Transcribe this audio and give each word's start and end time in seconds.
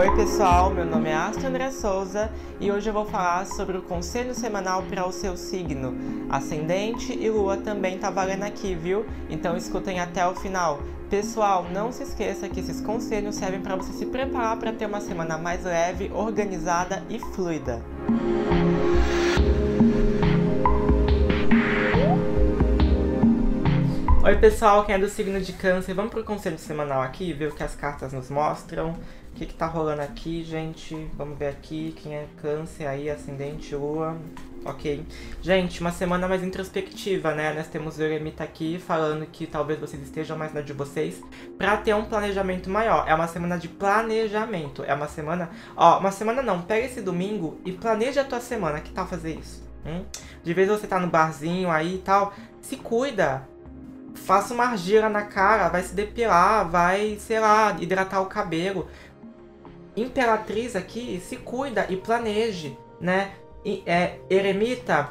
Oi 0.00 0.16
pessoal, 0.16 0.70
meu 0.70 0.86
nome 0.86 1.10
é 1.10 1.14
Astro 1.14 1.46
André 1.46 1.70
Souza 1.70 2.32
e 2.58 2.72
hoje 2.72 2.88
eu 2.88 2.94
vou 2.94 3.04
falar 3.04 3.44
sobre 3.44 3.76
o 3.76 3.82
conselho 3.82 4.34
semanal 4.34 4.82
para 4.84 5.06
o 5.06 5.12
seu 5.12 5.36
signo. 5.36 5.94
Ascendente 6.30 7.12
e 7.12 7.28
lua 7.28 7.58
também 7.58 7.98
tá 7.98 8.08
valendo 8.08 8.44
aqui, 8.44 8.74
viu? 8.74 9.04
Então 9.28 9.58
escutem 9.58 10.00
até 10.00 10.26
o 10.26 10.34
final. 10.34 10.80
Pessoal, 11.10 11.66
não 11.70 11.92
se 11.92 12.04
esqueça 12.04 12.48
que 12.48 12.60
esses 12.60 12.80
conselhos 12.80 13.34
servem 13.34 13.60
para 13.60 13.76
você 13.76 13.92
se 13.92 14.06
preparar 14.06 14.56
para 14.56 14.72
ter 14.72 14.86
uma 14.86 15.02
semana 15.02 15.36
mais 15.36 15.64
leve, 15.64 16.10
organizada 16.14 17.04
e 17.10 17.18
fluida. 17.18 17.82
Oi 24.30 24.36
pessoal, 24.36 24.84
quem 24.84 24.94
é 24.94 24.98
do 24.98 25.08
signo 25.08 25.40
de 25.40 25.52
câncer, 25.52 25.92
vamos 25.92 26.12
pro 26.12 26.22
conselho 26.22 26.56
semanal 26.56 27.02
aqui, 27.02 27.32
ver 27.32 27.48
o 27.48 27.52
que 27.52 27.64
as 27.64 27.74
cartas 27.74 28.12
nos 28.12 28.30
mostram. 28.30 28.90
O 28.90 29.34
que, 29.34 29.44
que 29.44 29.54
tá 29.54 29.66
rolando 29.66 30.02
aqui, 30.02 30.44
gente? 30.44 30.94
Vamos 31.14 31.36
ver 31.36 31.48
aqui 31.48 31.92
quem 32.00 32.14
é 32.14 32.28
câncer 32.40 32.86
aí, 32.86 33.10
ascendente, 33.10 33.74
lua. 33.74 34.16
Ok. 34.64 35.04
Gente, 35.42 35.80
uma 35.80 35.90
semana 35.90 36.28
mais 36.28 36.44
introspectiva, 36.44 37.34
né? 37.34 37.52
Nós 37.52 37.66
temos 37.66 37.98
o 37.98 38.02
Eremita 38.04 38.44
aqui 38.44 38.78
falando 38.78 39.26
que 39.26 39.48
talvez 39.48 39.80
vocês 39.80 40.00
estejam 40.00 40.38
mais 40.38 40.54
na 40.54 40.60
de 40.60 40.72
vocês 40.72 41.20
para 41.58 41.76
ter 41.78 41.96
um 41.96 42.04
planejamento 42.04 42.70
maior. 42.70 43.08
É 43.08 43.14
uma 43.16 43.26
semana 43.26 43.58
de 43.58 43.66
planejamento. 43.66 44.84
É 44.84 44.94
uma 44.94 45.08
semana... 45.08 45.50
Ó, 45.76 45.98
uma 45.98 46.12
semana 46.12 46.40
não. 46.40 46.62
Pega 46.62 46.86
esse 46.86 47.00
domingo 47.00 47.60
e 47.64 47.72
planeja 47.72 48.20
a 48.20 48.24
tua 48.24 48.38
semana. 48.38 48.78
Que 48.78 48.92
tal 48.92 49.08
fazer 49.08 49.40
isso? 49.40 49.68
Hum? 49.84 50.04
De 50.44 50.54
vez 50.54 50.68
você 50.68 50.86
tá 50.86 51.00
no 51.00 51.08
barzinho 51.08 51.68
aí 51.68 51.96
e 51.96 51.98
tal, 51.98 52.32
se 52.60 52.76
cuida 52.76 53.44
faça 54.20 54.54
uma 54.54 54.64
argila 54.64 55.08
na 55.08 55.22
cara, 55.22 55.68
vai 55.68 55.82
se 55.82 55.94
depilar, 55.94 56.68
vai, 56.68 57.16
sei 57.18 57.40
lá, 57.40 57.76
hidratar 57.80 58.20
o 58.20 58.26
cabelo. 58.26 58.88
Imperatriz 59.96 60.76
aqui, 60.76 61.20
se 61.20 61.36
cuida 61.36 61.86
e 61.88 61.96
planeje, 61.96 62.78
né? 63.00 63.32
E, 63.64 63.82
é, 63.84 64.18
eremita, 64.30 65.10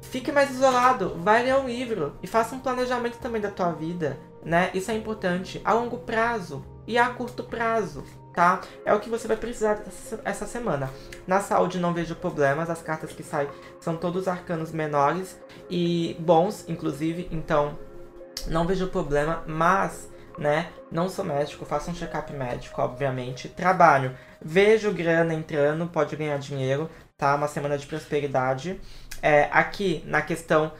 fique 0.00 0.32
mais 0.32 0.50
isolado, 0.50 1.16
vai 1.20 1.44
ler 1.44 1.54
um 1.56 1.66
livro 1.66 2.16
e 2.22 2.26
faça 2.26 2.54
um 2.54 2.60
planejamento 2.60 3.18
também 3.18 3.40
da 3.40 3.50
tua 3.50 3.72
vida, 3.72 4.18
né? 4.44 4.70
Isso 4.74 4.90
é 4.90 4.94
importante 4.94 5.60
a 5.64 5.72
longo 5.72 5.98
prazo 5.98 6.64
e 6.86 6.98
a 6.98 7.08
curto 7.10 7.44
prazo, 7.44 8.04
tá? 8.34 8.60
É 8.84 8.92
o 8.92 9.00
que 9.00 9.08
você 9.08 9.28
vai 9.28 9.36
precisar 9.36 9.82
essa 10.24 10.46
semana. 10.46 10.90
Na 11.26 11.40
saúde 11.40 11.78
não 11.78 11.94
vejo 11.94 12.16
problemas, 12.16 12.68
as 12.68 12.82
cartas 12.82 13.12
que 13.12 13.22
saem 13.22 13.48
são 13.80 13.96
todos 13.96 14.26
arcanos 14.26 14.72
menores 14.72 15.40
e 15.70 16.16
bons, 16.18 16.64
inclusive, 16.68 17.28
então 17.30 17.78
não 18.48 18.66
vejo 18.66 18.88
problema, 18.88 19.42
mas, 19.46 20.08
né, 20.38 20.68
não 20.90 21.08
sou 21.08 21.24
médico, 21.24 21.64
faço 21.64 21.90
um 21.90 21.94
check-up 21.94 22.32
médico, 22.32 22.80
obviamente. 22.80 23.48
Trabalho, 23.48 24.16
vejo 24.40 24.92
grana 24.92 25.34
entrando, 25.34 25.86
pode 25.86 26.16
ganhar 26.16 26.38
dinheiro, 26.38 26.90
tá? 27.16 27.34
Uma 27.34 27.48
semana 27.48 27.78
de 27.78 27.86
prosperidade. 27.86 28.80
É, 29.22 29.48
aqui, 29.52 30.02
na 30.06 30.20
questão 30.20 30.72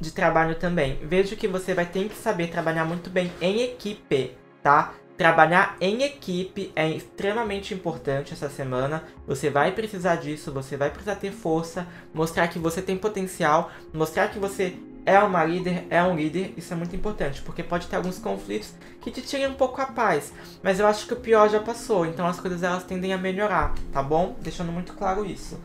de 0.00 0.10
trabalho 0.10 0.54
também, 0.56 0.98
vejo 1.02 1.36
que 1.36 1.46
você 1.46 1.74
vai 1.74 1.86
ter 1.86 2.08
que 2.08 2.16
saber 2.16 2.48
trabalhar 2.48 2.84
muito 2.84 3.10
bem 3.10 3.30
em 3.40 3.62
equipe, 3.62 4.36
tá? 4.62 4.94
Trabalhar 5.16 5.76
em 5.80 6.02
equipe 6.02 6.72
é 6.74 6.88
extremamente 6.88 7.72
importante 7.72 8.32
essa 8.32 8.48
semana. 8.50 9.04
Você 9.28 9.48
vai 9.48 9.70
precisar 9.70 10.16
disso, 10.16 10.52
você 10.52 10.76
vai 10.76 10.90
precisar 10.90 11.14
ter 11.14 11.30
força, 11.30 11.86
mostrar 12.12 12.48
que 12.48 12.58
você 12.58 12.82
tem 12.82 12.96
potencial, 12.96 13.70
mostrar 13.92 14.28
que 14.28 14.40
você 14.40 14.76
é 15.06 15.18
uma 15.18 15.44
líder, 15.44 15.86
é 15.90 16.02
um 16.02 16.16
líder, 16.16 16.54
isso 16.56 16.72
é 16.72 16.76
muito 16.76 16.96
importante, 16.96 17.42
porque 17.42 17.62
pode 17.62 17.86
ter 17.86 17.96
alguns 17.96 18.18
conflitos 18.18 18.72
que 19.00 19.10
te 19.10 19.20
tirem 19.20 19.48
um 19.48 19.54
pouco 19.54 19.80
a 19.80 19.86
paz, 19.86 20.32
mas 20.62 20.80
eu 20.80 20.86
acho 20.86 21.06
que 21.06 21.12
o 21.12 21.20
pior 21.20 21.48
já 21.50 21.60
passou, 21.60 22.06
então 22.06 22.26
as 22.26 22.40
coisas 22.40 22.62
elas 22.62 22.84
tendem 22.84 23.12
a 23.12 23.18
melhorar, 23.18 23.74
tá 23.92 24.02
bom? 24.02 24.36
Deixando 24.40 24.72
muito 24.72 24.94
claro 24.94 25.26
isso. 25.26 25.60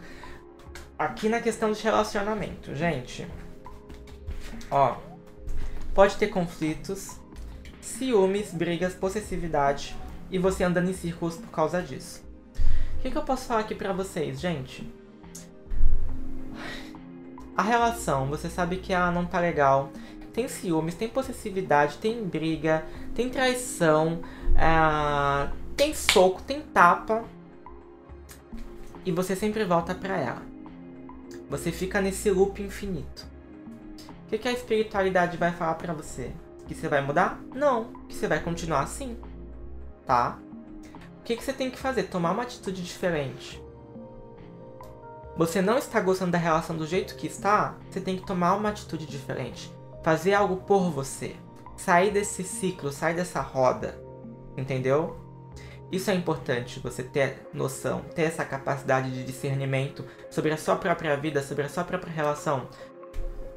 Aqui 0.98 1.30
na 1.30 1.40
questão 1.40 1.72
de 1.72 1.82
relacionamento, 1.82 2.76
gente, 2.76 3.26
ó, 4.70 4.98
pode 5.94 6.18
ter 6.18 6.28
conflitos, 6.28 7.18
ciúmes, 7.82 8.52
brigas, 8.52 8.94
possessividade 8.94 9.96
e 10.30 10.38
você 10.38 10.66
andando 10.66 10.90
em 10.90 10.94
círculos 10.94 11.38
por 11.38 11.50
causa 11.50 11.82
disso. 11.82 12.22
O 12.98 13.02
que, 13.02 13.10
que 13.10 13.18
eu 13.18 13.24
posso 13.24 13.48
falar 13.48 13.62
aqui 13.62 13.74
pra 13.74 13.94
vocês, 13.94 14.42
gente? 14.42 14.99
A 17.60 17.62
relação, 17.62 18.28
você 18.28 18.50
sabe 18.50 18.78
que 18.78 18.94
ela 18.94 19.12
não 19.12 19.26
tá 19.26 19.38
legal. 19.38 19.92
Tem 20.32 20.48
ciúmes, 20.48 20.96
tem 20.96 21.10
possessividade, 21.10 21.98
tem 21.98 22.24
briga, 22.24 22.86
tem 23.14 23.30
traição, 23.30 24.22
é... 24.56 25.52
tem 25.76 25.94
soco, 25.94 26.42
tem 26.42 26.62
tapa. 26.62 27.26
E 29.06 29.12
você 29.12 29.36
sempre 29.36 29.66
volta 29.66 29.94
pra 29.94 30.16
ela. 30.16 30.42
Você 31.50 31.70
fica 31.70 32.00
nesse 32.00 32.32
loop 32.32 32.64
infinito. 32.64 33.28
O 34.26 34.30
que, 34.30 34.38
que 34.38 34.48
a 34.48 34.54
espiritualidade 34.54 35.36
vai 35.36 35.52
falar 35.52 35.74
pra 35.74 35.92
você? 35.92 36.32
Que 36.66 36.74
você 36.74 36.88
vai 36.88 37.02
mudar? 37.02 37.42
Não, 37.54 37.92
que 38.08 38.16
você 38.16 38.30
vai 38.30 38.40
continuar 38.40 38.84
assim. 38.84 39.18
Tá? 40.06 40.40
O 41.20 41.24
que, 41.26 41.36
que 41.36 41.44
você 41.44 41.52
tem 41.52 41.70
que 41.70 41.78
fazer? 41.78 42.04
Tomar 42.04 42.32
uma 42.32 42.44
atitude 42.44 42.82
diferente 42.82 43.62
você 45.40 45.62
não 45.62 45.78
está 45.78 46.02
gostando 46.02 46.34
da 46.34 46.38
relação 46.38 46.76
do 46.76 46.86
jeito 46.86 47.16
que 47.16 47.26
está, 47.26 47.78
você 47.90 48.02
tem 48.02 48.18
que 48.18 48.28
tomar 48.28 48.56
uma 48.56 48.68
atitude 48.68 49.06
diferente. 49.06 49.74
Fazer 50.04 50.34
algo 50.34 50.58
por 50.58 50.92
você. 50.92 51.34
Sair 51.78 52.12
desse 52.12 52.44
ciclo, 52.44 52.92
sair 52.92 53.16
dessa 53.16 53.40
roda. 53.40 53.98
Entendeu? 54.58 55.18
Isso 55.90 56.12
é 56.12 56.14
importante, 56.14 56.82
você 56.82 57.04
ter 57.04 57.48
noção, 57.54 58.02
ter 58.14 58.24
essa 58.24 58.44
capacidade 58.44 59.12
de 59.12 59.24
discernimento 59.24 60.04
sobre 60.30 60.52
a 60.52 60.58
sua 60.58 60.76
própria 60.76 61.16
vida, 61.16 61.42
sobre 61.42 61.64
a 61.64 61.70
sua 61.70 61.86
própria 61.86 62.12
relação. 62.12 62.68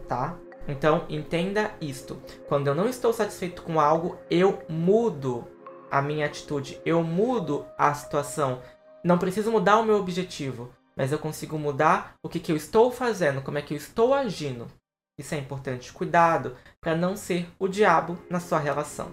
Tá? 0.07 0.37
Então, 0.69 1.05
entenda 1.09 1.73
isto. 1.81 2.23
Quando 2.47 2.69
eu 2.69 2.77
não 2.77 2.89
estou 2.89 3.13
satisfeito 3.13 3.61
com 3.61 3.81
algo, 3.81 4.17
eu 4.31 4.63
mudo 4.69 5.49
a 5.91 6.01
minha 6.01 6.27
atitude, 6.27 6.81
eu 6.87 7.03
mudo 7.03 7.67
a 7.77 7.93
situação. 7.93 8.63
Não 9.03 9.19
preciso 9.19 9.51
mudar 9.51 9.79
o 9.79 9.85
meu 9.85 9.97
objetivo, 9.97 10.73
mas 10.97 11.13
eu 11.13 11.19
consigo 11.19 11.59
mudar 11.59 12.15
o 12.23 12.29
que, 12.29 12.41
que 12.41 12.53
eu 12.53 12.57
estou 12.57 12.91
fazendo, 12.91 13.43
como 13.43 13.59
é 13.59 13.63
que 13.63 13.75
eu 13.75 13.79
estou 13.79 14.15
agindo. 14.15 14.67
Isso 15.19 15.35
é 15.35 15.39
importante. 15.39 15.93
Cuidado 15.93 16.57
para 16.81 16.97
não 16.97 17.17
ser 17.17 17.49
o 17.59 17.69
diabo 17.69 18.19
na 18.31 18.41
sua 18.41 18.59
relação. 18.59 19.13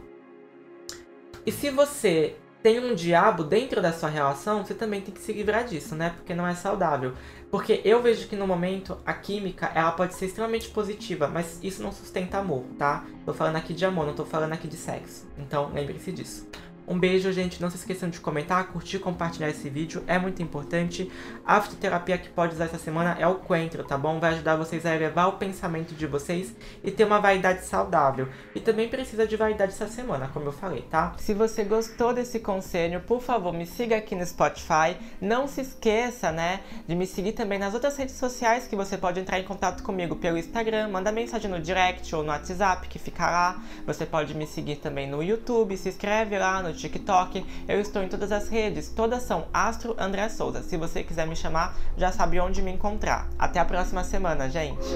E 1.45 1.51
se 1.51 1.69
você 1.69 2.37
tem 2.61 2.79
um 2.79 2.93
diabo 2.93 3.43
dentro 3.43 3.81
da 3.81 3.93
sua 3.93 4.09
relação, 4.09 4.63
você 4.63 4.73
também 4.73 5.01
tem 5.01 5.13
que 5.13 5.21
se 5.21 5.31
livrar 5.31 5.65
disso, 5.65 5.95
né? 5.95 6.11
Porque 6.15 6.33
não 6.33 6.45
é 6.45 6.53
saudável. 6.53 7.13
Porque 7.49 7.81
eu 7.85 8.01
vejo 8.01 8.27
que 8.27 8.35
no 8.35 8.45
momento 8.45 8.97
a 9.05 9.13
química 9.13 9.71
ela 9.73 9.91
pode 9.91 10.13
ser 10.13 10.25
extremamente 10.25 10.69
positiva, 10.69 11.27
mas 11.27 11.59
isso 11.63 11.81
não 11.81 11.91
sustenta 11.91 12.37
amor, 12.37 12.65
tá? 12.77 13.05
Tô 13.25 13.33
falando 13.33 13.55
aqui 13.55 13.73
de 13.73 13.85
amor, 13.85 14.05
não 14.05 14.13
tô 14.13 14.25
falando 14.25 14.53
aqui 14.53 14.67
de 14.67 14.75
sexo. 14.75 15.27
Então 15.37 15.71
lembre-se 15.73 16.11
disso. 16.11 16.47
Um 16.89 16.97
beijo, 16.97 17.31
gente. 17.31 17.61
Não 17.61 17.69
se 17.69 17.77
esqueçam 17.77 18.09
de 18.09 18.19
comentar, 18.19 18.65
curtir, 18.69 18.97
compartilhar 18.97 19.47
esse 19.47 19.69
vídeo. 19.69 20.03
É 20.07 20.17
muito 20.17 20.41
importante. 20.41 21.11
A 21.45 21.61
fitoterapia 21.61 22.17
que 22.17 22.29
pode 22.29 22.55
usar 22.55 22.65
essa 22.65 22.79
semana 22.79 23.15
é 23.19 23.27
o 23.27 23.35
coentro, 23.35 23.83
tá 23.83 23.95
bom? 23.95 24.19
Vai 24.19 24.31
ajudar 24.31 24.55
vocês 24.55 24.87
a 24.87 24.95
elevar 24.95 25.29
o 25.29 25.33
pensamento 25.33 25.93
de 25.93 26.07
vocês 26.07 26.51
e 26.83 26.89
ter 26.89 27.03
uma 27.03 27.19
vaidade 27.19 27.63
saudável. 27.63 28.27
E 28.55 28.59
também 28.59 28.89
precisa 28.89 29.27
de 29.27 29.37
vaidade 29.37 29.73
essa 29.73 29.87
semana, 29.87 30.29
como 30.33 30.47
eu 30.47 30.51
falei, 30.51 30.81
tá? 30.89 31.13
Se 31.19 31.31
você 31.31 31.63
gostou 31.63 32.11
desse 32.11 32.39
conselho, 32.39 33.01
por 33.01 33.21
favor, 33.21 33.53
me 33.53 33.67
siga 33.67 33.95
aqui 33.97 34.15
no 34.15 34.25
Spotify. 34.25 34.97
Não 35.21 35.47
se 35.47 35.61
esqueça, 35.61 36.31
né, 36.31 36.61
de 36.87 36.95
me 36.95 37.05
seguir 37.05 37.33
também 37.33 37.59
nas 37.59 37.75
outras 37.75 37.95
redes 37.97 38.15
sociais 38.15 38.67
que 38.67 38.75
você 38.75 38.97
pode 38.97 39.19
entrar 39.19 39.39
em 39.39 39.43
contato 39.43 39.83
comigo 39.83 40.15
pelo 40.15 40.39
Instagram. 40.39 40.87
Manda 40.87 41.11
mensagem 41.11 41.51
no 41.51 41.59
direct 41.59 42.15
ou 42.15 42.23
no 42.23 42.29
WhatsApp 42.29 42.87
que 42.87 42.97
fica 42.97 43.29
lá. 43.29 43.61
Você 43.85 44.07
pode 44.07 44.33
me 44.33 44.47
seguir 44.47 44.77
também 44.77 45.07
no 45.07 45.21
YouTube. 45.21 45.77
Se 45.77 45.89
inscreve 45.89 46.39
lá 46.39 46.63
no 46.63 46.78
TikTok, 46.79 47.45
eu 47.67 47.79
estou 47.79 48.01
em 48.01 48.07
todas 48.07 48.31
as 48.31 48.49
redes, 48.49 48.89
todas 48.89 49.23
são 49.23 49.45
Astro 49.53 49.95
André 49.97 50.29
Souza. 50.29 50.63
Se 50.63 50.77
você 50.77 51.03
quiser 51.03 51.27
me 51.27 51.35
chamar, 51.35 51.75
já 51.97 52.11
sabe 52.11 52.39
onde 52.39 52.61
me 52.61 52.71
encontrar. 52.71 53.27
Até 53.37 53.59
a 53.59 53.65
próxima 53.65 54.03
semana, 54.03 54.49
gente! 54.49 54.87